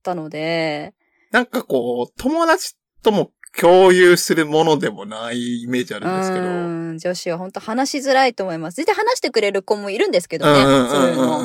[0.01, 0.93] たので、
[1.31, 6.43] なんかこう、友達とも共有するものでもないイメージあうるんですけど。
[6.43, 8.75] ーん、女子は本当話しづらいと思います。
[8.75, 11.39] 全然話してくれる子もいるんですけどね、そういうの。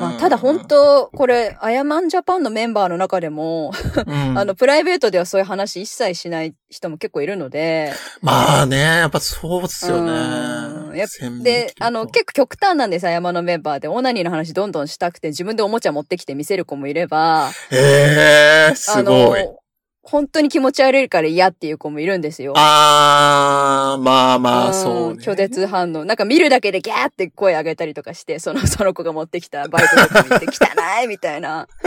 [0.00, 3.72] まあ、ただ本当、これ、アヤマンジャパンのメンバーの中でも、
[4.06, 11.06] うんあの、プライベートではそういう話一切しない人も結構いるので、まあね、やっぱそうですよね。
[11.42, 13.86] で、あの、結構極端なんです、アヤマのメンバーで。
[13.86, 19.63] オナニーの話どんどんしたくて、自分でおもちゃ持ってきて見せる子もいれば、ええすあごい。
[20.04, 22.52] の、本当に気持ち悪いから嫌っていう子もいるんですよ。
[22.56, 25.22] あー、まあまあ、んそうね。
[25.22, 26.04] 拒絶反応。
[26.04, 31.68] なんか見るだけでギャーって声上げたりとかして、その、 その子が持ってきたバイトとか見て汚いみたいな。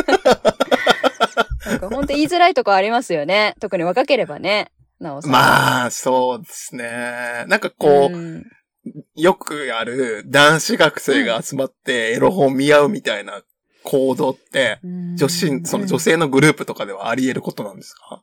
[1.66, 3.56] なんか本当言いづらいとこありますよね。
[3.60, 4.72] 特に若ければね。
[5.00, 5.32] なおさん。
[5.32, 7.46] まあ、そうですね。
[7.48, 8.44] なんかこう、ん
[9.16, 13.42] よくある男子学生が集まってエロ本見合うみたいな
[13.90, 18.22] 行動って、女子、その女性のグループとかではあり得ることなんですか？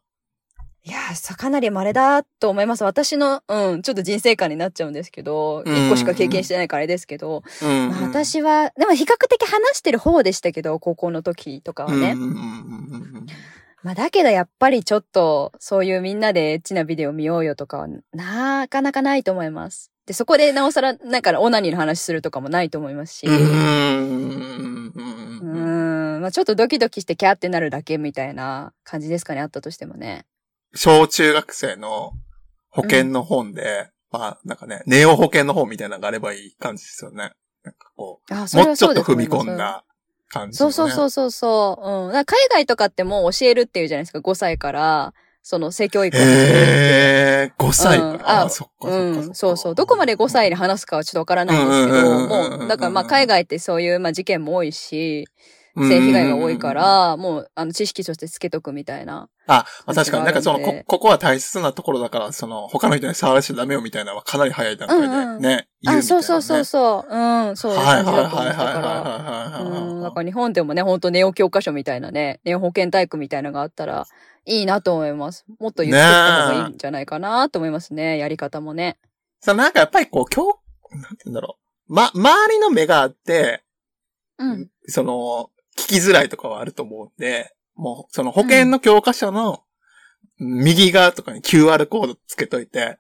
[0.87, 2.85] いやー、さかなり稀だと思います。
[2.85, 5.87] 私の、うん、ちょっと人生観になっちゃうんですけど、うん。
[5.87, 7.88] 一個しか経験してないからあれですけど、うん。
[7.88, 12.14] まあ私は、でも比較的話してる方でしたけど、高校の時とかはね。
[13.83, 19.90] まあだけどやっぱりちょっと、そういうみんなでエッチなビデオ見ようよとかは、なかなかないと思います。
[20.05, 23.27] で、そこでなおさら、なんかオナニーの話するとかもないと思いますし、
[26.25, 30.25] まあちょっとドキドキしてキャーってなるだけみたいな感じですかね、あったとしてもね。
[30.75, 32.13] 小中学生の
[32.71, 37.33] 保険の本で、まあ、なんかね、ネオ保険の本みたいなのがあればいい感じですよね。
[37.63, 39.57] なんかこあ、う、それもうちょっと踏み込ん。
[39.57, 39.85] だ
[40.29, 40.57] 感じ、。
[40.57, 41.89] そうそうそううそうそう。
[42.07, 42.13] うん。
[42.13, 45.15] 海外とかってもう教えるっていうじゃないですか、5歳から。
[45.43, 46.17] その性教育。
[46.17, 48.45] へー、5歳うんか。
[48.45, 49.31] あそっかそっかうそっか。
[49.31, 49.75] ん、そうそう。
[49.75, 55.27] どこまで5歳で話すかはちょっとわからないんですけど、うんうんうんうんうんもう、だからまあ海外ってそういうまあ事件も多いし、
[55.77, 56.73] 性被害が多いか。
[56.75, 59.29] ら、もう、あの、知識としてつけとくみたいな。
[59.47, 66.03] あ、まあ確かになんかその、こ、ここは大切なところだから、その、他の人に触らしちゃダメよみたいなのはかなり早い段階でうんうんね、あ、みたいなね。
[66.03, 67.15] そうそうそうそう。
[67.15, 70.15] うん、そういうはいはいはいはいはいうん、だはい。
[70.15, 74.07] から日本でもね、本当ネオ教科書みたいなね、ネオ保健体育みたいなのがあったら
[74.47, 75.45] いいなと思います。
[75.59, 78.19] もっと言ってった方がいいんじゃないかなと思いますね。
[78.19, 78.97] やり方もね。
[79.41, 80.53] さ、なんかやっぱりこう、今
[80.91, 81.59] 日、なんて言うんだろ
[81.89, 81.95] う。
[81.95, 83.63] ま、周りの目があって、
[84.39, 84.69] うん。
[84.87, 89.63] その、聞きづらいとかはあると思うんで、もう、その保険の教科書の
[90.39, 92.99] 右側とかに QR コードつけといて、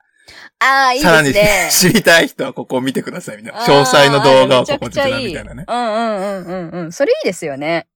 [0.58, 1.90] ああ、いいさらにですね。
[1.90, 3.60] 知りたい人はここを見てくださいみたいな。
[3.60, 5.64] 詳細の動画をここでめちゃくちゃいいみたいなね。
[5.68, 6.92] うんうんうんうんうん。
[6.92, 7.88] それいいですよね。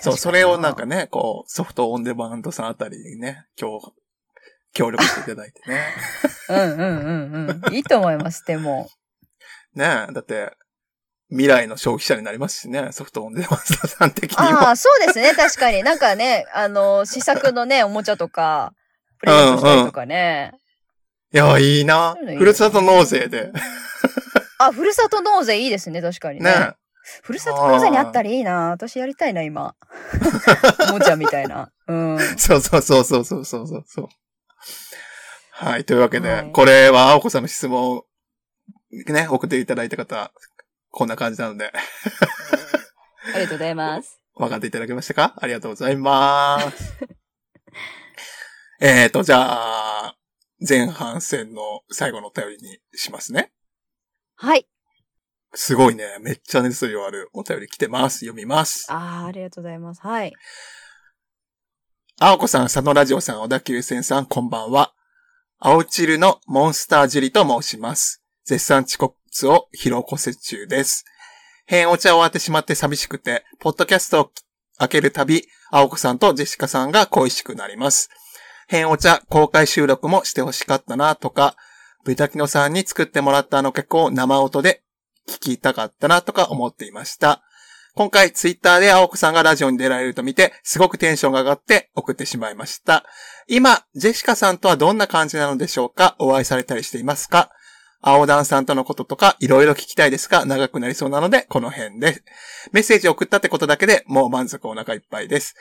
[0.00, 0.96] そう、それをなんかね。
[0.96, 3.92] ね、こう、ソフトオンデマンドさんあたりにね、今日、
[4.74, 5.80] 協力していただいてね。
[6.50, 7.74] うんうんうんうん。
[7.74, 8.90] いいと思います、でも。
[9.74, 10.52] ねだって、
[11.32, 14.68] 未来の消費者になりますしね、ソフトオンデマンドさん的には。
[14.68, 15.82] ああ、そうですね、確かに。
[15.82, 18.74] なんかね、あの、試作のね、おもちゃとか、
[19.18, 20.52] プレゼントしたりとかね。
[21.32, 22.16] うんうん、いや、いいな。
[22.22, 23.50] ういい、ふるさと納税で。
[24.58, 26.50] あ、ふるさと納税いいですね、確かにね。
[26.50, 26.72] ね
[27.22, 28.70] ふるさと納税にあったらいいな。
[28.70, 29.74] 私やりたいな、今。
[30.90, 31.70] おもちゃみたいな。
[31.88, 32.18] うん。
[32.36, 34.08] そうそうそうそうそうそうそう。
[35.50, 35.86] はい。
[35.86, 38.02] というわけで、はい、これは青子さんの質問、
[39.06, 40.30] ね、送っていただいた方、
[40.92, 41.72] こんな感じなので、
[43.34, 44.20] ありがとうございます。
[44.36, 45.34] 分かっていただけましたか？
[45.38, 46.98] ありがとうございます。
[48.78, 49.38] えーと、じゃ
[50.08, 50.16] あ、
[50.68, 53.52] 前半戦の最後のお便りにしますね。
[54.36, 54.68] はい。
[55.54, 56.18] すごいね。
[56.20, 58.20] めっちゃ熱量あるお便り来てます。
[58.26, 58.86] 読みます。
[58.92, 60.02] ああ、ありがとうございます。
[60.02, 60.32] はい。
[62.20, 64.92] 青子さん、佐野ラジオさん、小田急線さん、こんばんは。
[65.58, 68.22] 青チルのモンスタージュリと申します。
[68.44, 69.16] 絶賛遅刻
[69.48, 71.04] を疲労骨折中です。
[71.66, 74.30] 変お茶を終わってしまって寂しくて、ポッドキャストを
[74.78, 78.10] 開けるたび、青子さんとジェシカさんが恋しくなります。
[78.68, 81.56] 変お茶公開収録もしてほしかったなとか、
[82.04, 84.82] ブタキノさんに作ってもらったあの曲を生音で
[85.28, 87.42] 聞きたかったなとか思っていました。
[87.94, 93.04] 今回ツイッターで青子さんがラジオに出られると見て、すごくテンションが上がって送ってしまいました。
[93.48, 96.16] 今、ジェシカさんとはどんな感じなのでしょうか？
[96.18, 97.50] お会いされたりしていますか？
[98.04, 102.22] 青ダンさんとのこととかいろいろ聞きたいですが、長くなりそうなので、この辺で。
[102.72, 105.54] メッセージを送ったってことだけでもう満足お腹いっぱいです。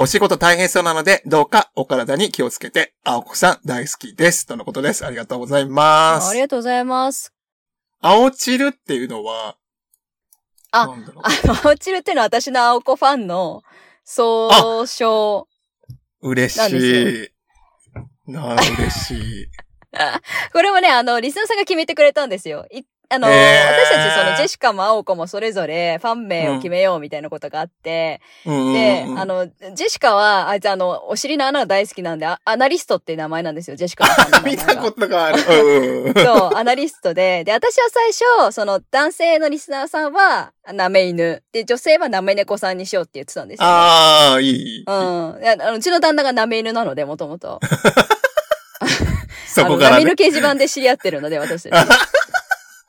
[0.00, 4.46] お仕事大変そうなので、どうかお体に気をつけて、青子さん大好きです。
[4.46, 5.06] とのことです。
[5.06, 6.40] ありがとうございますあり。
[6.40, 7.32] がとうございます。
[8.00, 9.56] 青チルっていうのは、
[10.72, 13.62] ああの、青チルっていうのは私の青子ファンの
[14.04, 15.48] 総称。
[16.20, 17.28] 嬉しい。
[18.26, 19.48] なあ、嬉しい。
[20.52, 22.66] これもね、あの、リスナーさんが決めてくれたんですよ。
[22.70, 34.64] いあの、へー私たちそのジェシカも青子もそれぞれファン名を決めようみたいなことがあって、うんで、あの、ジェシカは、あいつあの、お尻の穴が大好きなんで、あアナリストっていう名前なんですよ、ジェシカの見が。
[34.66, 35.38] たことがある。
[36.22, 41.42] そう、アナリストで、で、私は最初、その男性のリスナーさんは、なめ犬。
[41.50, 43.72] で、女性はなめ猫さんにしようって言ってたんですよ、ね。
[43.72, 44.84] ああ、いい。
[44.86, 44.94] うん。
[44.94, 47.58] あのうちの旦那がなめ犬なので、もともと。
[49.60, 50.04] そこからね。
[50.12, 51.68] 掲示板で知り合ってるので、私。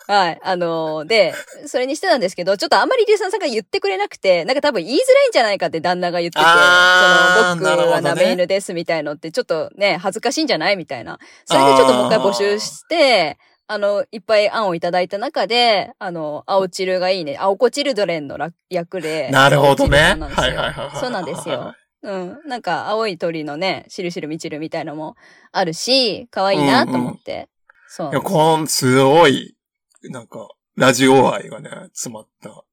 [0.09, 0.39] はい。
[0.43, 1.35] あのーで、
[1.67, 11.19] それにしてたんですけど、ちょっとあんまりリスナーさんが言ってくれなくて、なんか多分言いづらいんじゃないかって旦那が言ってて、その、僕はなめ犬ですみたいのって、ちょっとね、恥ずかしいんじゃないみたいな。
[11.45, 17.37] それでちょっともう一回募集して、あの、いっぱい案をいただいた中で、あの、青チルがいいね。
[17.39, 19.29] 青子チルドレンのら役で。
[19.29, 20.17] なるほどね。
[20.17, 20.99] はいはいはい。
[20.99, 21.75] そうなんですよ。
[22.01, 22.41] うん。
[22.45, 25.15] なんか、青い鳥のね、しるしるみちるみたいのも
[25.51, 27.49] あるし、可愛いなと思って。
[27.87, 28.33] そういや、なんです。
[28.33, 29.55] こん、すごい、
[30.03, 32.63] なんか、ラジオ愛がね、詰まった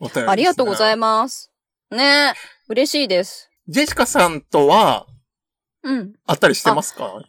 [0.00, 0.26] お便りです、ね。
[0.28, 1.52] ありがとうございまます。
[1.90, 2.32] ね
[2.68, 3.30] 嬉しいです。
[3.32, 3.50] す。
[3.68, 5.06] ジェシカさんとは、
[5.84, 6.14] うん。
[6.26, 7.22] 会ったりしてますか？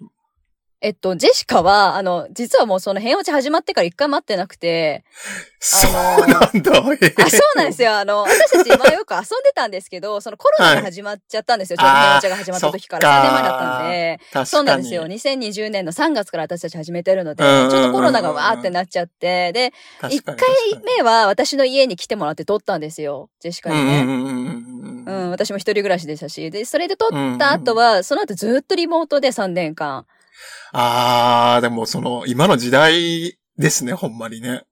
[0.83, 5.05] えっと、ジェシカは、あの、実はもうその変落ち始まってから一回待ってなくて、
[5.57, 6.51] そうなんだ。
[7.01, 7.95] えあ、そうなんですよ。
[7.95, 11.77] あの、私たち今よく遊んでたんですけど、そのコロナが始まっちゃったんですよ。
[11.77, 14.45] ちょうど変落ちが始まった時からあー3年前だったんで。
[14.45, 15.03] そうなんですよ。
[15.05, 20.37] 2020年の3月から私たち始めてるので、ちょっとコロナがわーってなっちゃって、で、1確かに
[20.73, 23.29] 回目は私の家に来てもらって撮ったんですよ。
[23.39, 24.01] ジェシカにね。
[24.01, 26.51] うんうんうんうんううんん、私も一人暮らしでしたし。
[26.51, 30.05] で、それで撮った後は、その後ずっとリモートで3年間。
[30.71, 34.63] ああ、でもその、今の時代ですね、ほんまにね。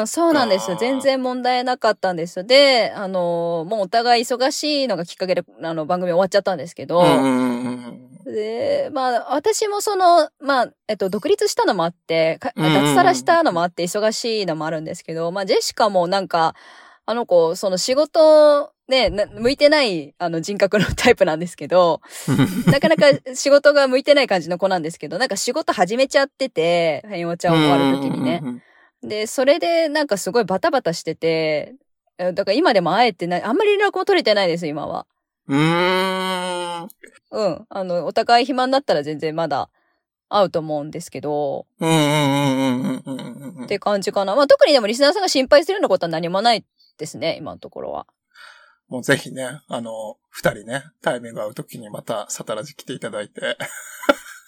[0.00, 0.76] うん、そうなんですよ。
[0.76, 1.00] 全。
[1.00, 2.44] 然問題なかったんです。
[2.44, 7.02] で、あの、もうお互い忙しいのがきっかけで、あの、番組終わっちゃったんですけど。
[8.24, 16.54] で、まあ、私もその、まあ、えっと、独立したのもあって、脱サラしたのもあって、忙しいのもあるんですけど、まあ、ジェシカもなんか、
[17.06, 22.00] あの子、その仕事、ね、な向いてない、あの、人格の タイプなんですけど、
[22.66, 28.42] なかなか仕事が向いてない感じの子なんですけど、なんか仕事始めちゃってて、変お茶を終わる時にね。
[29.02, 31.74] で、それでなんかすごいバタバタしてて、
[32.18, 35.06] えだから今でも会えてない、あんまり連絡も取れてないです、今は。
[35.48, 35.58] うん。
[35.58, 36.88] うーん。
[37.30, 37.66] うん。
[37.68, 39.68] あの、お互い暇になったら全然まだ
[40.28, 43.64] 会うと思うんですけど、うんうんうんうん。
[43.64, 44.36] って感じかな。
[44.36, 46.64] まあ特にでもリスナーさんが心配するようなことは何もない
[46.98, 48.06] ですね、今のところは。
[48.88, 53.56] もうぜひね、あの、二人ね、タイミング合うときにまたサタラジ来ていただいて、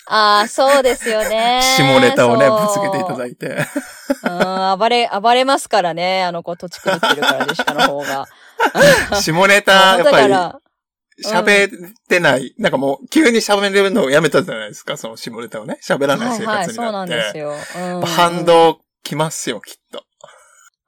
[0.09, 1.61] ああ、そうですよね。
[1.77, 3.57] 下ネタをね、ぶつけていただいて。
[4.23, 6.23] うん、暴れ、暴れますからね。
[6.23, 8.27] あの子、土地狂ってるから、ジェシカの方が。
[9.21, 10.33] 下ネタ、やっぱり、
[11.25, 15.79] 喋ってない、なんかもう、急に喋れるのをやめたじゃないですか、その下ネタをね。
[15.83, 17.39] 喋らない生はいはい、活になっそうなんですて。
[17.41, 17.57] よ。
[17.77, 18.45] うん反。
[18.45, 20.05] 動来ますよ、きっと。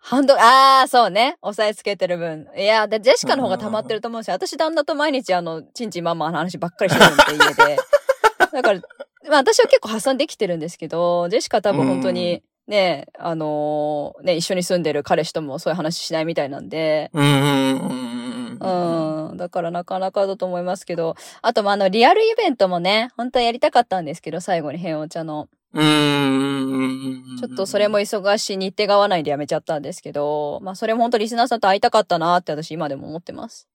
[0.08, 1.36] 反動、ああ、そうね。
[1.42, 2.46] 押さえつけてる分。
[2.56, 7.76] いや、で、ジェシカの方が溜まってると思うし、私旦那と毎日あの、ちんちんマンマンの話ばっかりしてるんで、家で。
[8.52, 8.80] だから、
[9.28, 18.17] まあ私は結構発散できてるんですけど、ジェシカ多分本当に、ね、あのーね、一緒に住んでる彼氏ともそういう話しないみたいなんで、うん
[18.60, 19.36] うん。
[19.36, 25.48] だからなかなかだと思いますけど、あと、まあ、あの、リアルイベントもね、本当はやりたかったんですけど、最後に変お茶の。
[25.72, 27.22] うん。
[27.38, 33.68] ちょっとそれも忙しい日程が合わないでやめちゃったんですけど、まあ、それも本当リスナーさんと会いたかったなって私今でも思ってます。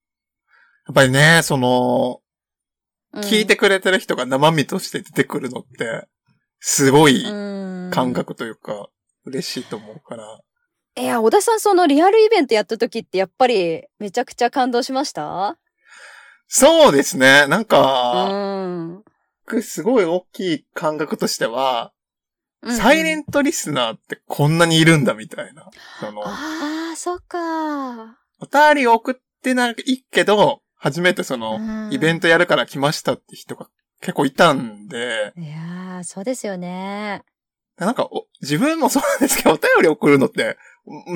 [0.87, 2.23] やっぱりね、その、うん
[3.21, 6.07] 聞いてくれてる人が生身として出てくるのって、
[6.59, 8.87] すごいうん感覚というか、
[9.25, 10.23] 嬉しいと思うから。
[10.95, 15.57] いや、小田さんそのリアルイベントやった時ってやっぱりめちゃくちゃ感動しました？
[16.47, 17.47] そうですね。
[17.47, 19.03] なんうか、ん。
[19.45, 21.91] 僕すごい大きい感覚としては、
[22.61, 25.69] うんサイレントリスナーってこんなにいるんだみたいな。
[25.99, 28.17] その、ああ、そっか。
[28.39, 29.75] お便り送ってない
[30.11, 31.59] けど、初めてその、
[31.91, 32.21] イベント。
[32.21, 33.67] トやるから来ましたって人が
[33.99, 37.23] 結構いたんで、いやー、そうですよね。
[37.77, 40.55] なんかお、自分もそうなんですけど、お便り送るのって、うん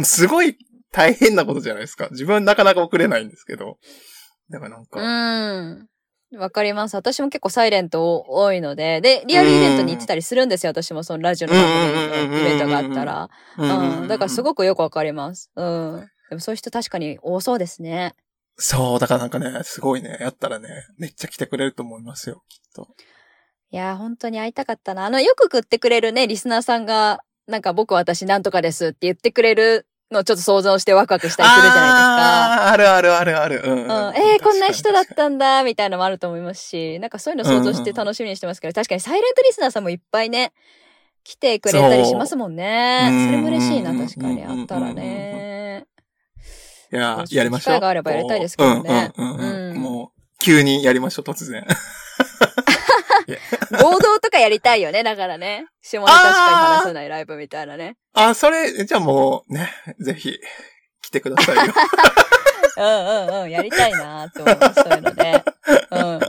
[0.03, 0.57] すごい
[0.91, 2.07] 大変なことじゃないですか。
[2.11, 3.77] 自分なかなか送れないんですけど。
[4.49, 6.39] だからなんか、うん。
[6.39, 6.95] わかります。
[6.95, 10.71] 私も結構サイレント多いので、で、リアルイベントに行ってたりするんですよ。
[10.71, 13.29] 私もそのラジオの番組のイベントがあったら。
[13.57, 14.07] うん。
[14.07, 14.43] だからすく。
[14.43, 15.51] ごくよくわかります。
[15.55, 16.07] うん。
[16.29, 18.13] でもそういう人確かに多そうですね。
[18.57, 22.87] そう、だからなんかね、すごいね、やったらね、めっちゃ来てくれると思いますよ、きっと。
[23.69, 25.05] いやー、本当に会いたかったな。
[25.05, 33.61] あの、よく食ってくれるね、リスナーさんが、なんか僕私なんとかですって言ってくれるのをちょっと想像してワクワクしたりするじゃないあーあるあるあるある。
[33.65, 34.09] うん、ですか。
[34.09, 34.15] うん。
[34.15, 40.53] えー、こんな人だったんだ、みたいなのもあると思いますし、なんかそういうの想像して楽しみにしてますけど、確かにサイレントリスナーさんもいっぱいね、
[41.23, 43.01] 来てくれたりしますもんね。
[43.27, 44.43] それも嬉しいな、うん確かに。
[44.43, 45.85] あったらね。
[46.91, 47.75] いややりましょう。
[47.75, 51.65] 機会があればやりたいですけどねうんうんうんうんうんもう、急にやりましょう、突然。
[53.83, 55.67] 合同とかやりたいよね、だからね。
[55.81, 57.97] 下ネタしか話さないライブみたいなね。
[58.13, 60.39] あ、それ、じゃあもう、ね、ぜひ、
[61.01, 61.73] 来てくださいよ。
[62.77, 65.43] うんうんうん、やりたいなと思う、そういうのね。
[65.91, 66.19] うん。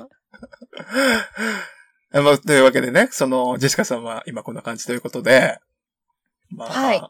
[2.24, 5.58] まあ、というわけでね、その、ジェシカさんは今こんな感じということで、
[6.50, 7.02] まあ、はい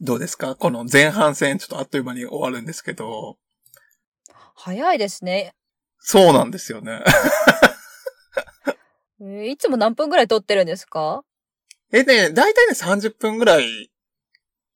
[0.00, 0.56] どうですか？
[0.56, 3.38] この前半戦、ちょっとあっという間に終わるんですけど、
[4.56, 5.54] 早いですね。
[6.00, 7.00] そうなんですよね。
[9.26, 11.24] えー、いつも何分ぐらい撮ってるんですか？
[11.92, 13.90] えー、ね、だいたいね、30分ぐらい。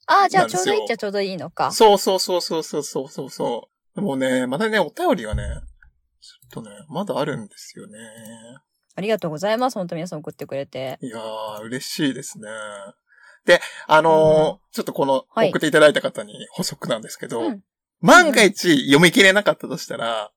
[0.07, 1.71] ああ、じゃあちょうどいいっちゃちょうどいいのか。
[1.71, 4.01] そうそうそうそうそうそうそう。
[4.01, 5.43] もうね、まだね、お便りがね、
[6.21, 7.99] ちょっとね、まだあるんですよね。
[8.95, 9.75] ありがとうございます。
[9.75, 10.99] 本当皆さん送ってくれて。
[11.03, 12.49] いやー、嬉しいですね。
[13.45, 17.63] で、あのーうん、ちょっとこの、送っていただいた方に補足なんですけど、うん、
[18.01, 20.31] 万が一読み切れなかったとしたら、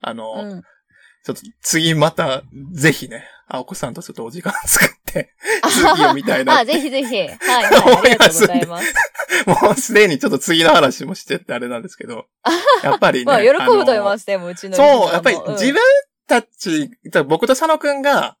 [0.00, 0.62] あの、うん、
[1.24, 7.16] ちょっと次また、ぜひね、青子さんとちょっとお時間作って、続き読みたいなあ、ぜひぜひ。
[7.16, 7.64] はい、 はい。
[7.64, 8.94] ありがとうございます。
[9.46, 12.26] もうすでにちょっと次の話もしてってあれなんですけど、
[12.82, 13.24] やっぱりね。
[13.26, 14.76] まあ、喜ぶと思いすます、でも、うちの。
[14.76, 15.80] そう、やっぱりうん自分
[16.26, 16.90] たち、
[17.26, 18.36] 僕と佐野くんが、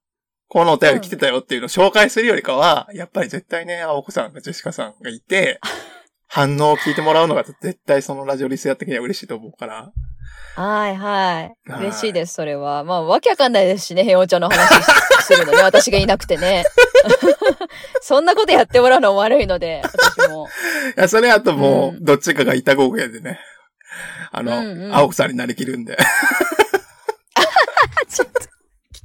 [0.48, 5.60] このお便り来てたよっていうのを紹介するよりかは、やっぱり絶対ね、青子さんがジェシカさんがいて、
[6.26, 9.92] 反応を聞いてもらうのが絶対そのラジオリスナー的には嬉しいと思うから。
[10.54, 11.70] はい、はい。
[11.70, 12.84] はい嬉しいです、それは。
[12.84, 14.82] まあ、わけわかんないですしね、平お茶の話
[15.22, 16.64] するのね、 私がいなくてね。
[18.02, 20.48] そんなことやってもらうの悪いので、私も。
[20.96, 23.40] いや、それあともう、うんどっちかが板合やでね。
[24.30, 25.96] あの、うんうん青子さんになりきるんで。
[28.08, 28.46] ちょっと、聞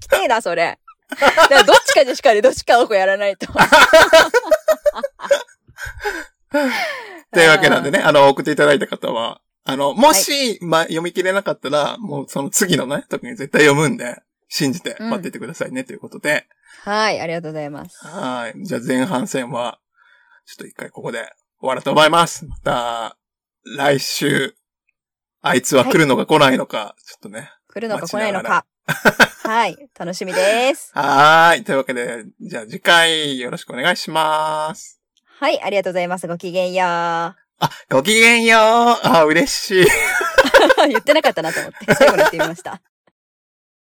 [0.01, 0.77] きてえな、それ。
[1.09, 3.47] だからどっちかでしかでどっちかをやらないと。
[7.31, 9.39] というわけなんでね、あの、送っていただいた方は、
[9.69, 16.47] あの、もし、ま、読み切れなかったら、もうその次のね、時に絶対読むんで、信じて待っていてくださいね、ということで。
[16.83, 18.07] はい、ありがとうございます。
[18.07, 18.63] はい。
[18.63, 19.79] じゃあ前半戦は、
[20.45, 21.19] ちょっと一回ここで
[21.59, 22.45] 終わろうと思います。
[22.45, 23.17] また、
[23.75, 24.55] 来週、
[25.41, 27.51] あいつは来るのか来ないのか、ちょっとね。
[27.67, 28.65] 来るのか来ないのか。
[29.43, 30.91] はい、楽しみです。
[30.95, 31.63] はーい。
[31.65, 35.01] というわけで、じゃあ次回よろしくお願いします。
[35.39, 36.27] はい、ありがとうございます。
[36.27, 37.46] ごきげんよう。
[37.59, 38.61] あ、ごきげんよう。
[39.07, 39.85] あ、嬉しい。
[40.89, 42.81] 言ってなかったなと思って、最後に言ってみました。